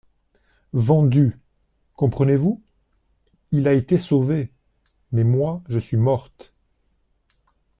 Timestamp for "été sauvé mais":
3.73-5.23